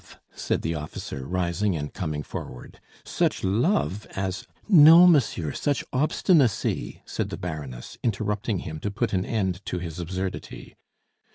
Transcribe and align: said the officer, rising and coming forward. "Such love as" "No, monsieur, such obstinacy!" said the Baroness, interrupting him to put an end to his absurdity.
said 0.33 0.63
the 0.63 0.73
officer, 0.73 1.27
rising 1.27 1.75
and 1.77 1.93
coming 1.93 2.23
forward. 2.23 2.79
"Such 3.05 3.43
love 3.43 4.07
as" 4.15 4.47
"No, 4.67 5.05
monsieur, 5.05 5.51
such 5.51 5.83
obstinacy!" 5.93 7.03
said 7.05 7.29
the 7.29 7.37
Baroness, 7.37 7.99
interrupting 8.03 8.61
him 8.65 8.79
to 8.79 8.89
put 8.89 9.13
an 9.13 9.25
end 9.27 9.63
to 9.67 9.77
his 9.77 9.99
absurdity. 9.99 10.75